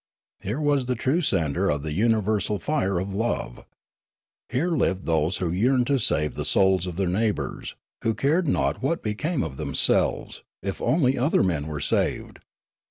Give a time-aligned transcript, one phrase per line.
[0.41, 3.67] Here was the true centre of the universal fire of love.
[4.49, 8.81] Here lived those who yearned to save the souls of their neighbours, who cared not
[8.81, 12.39] what became of themselves, if only other men were saved.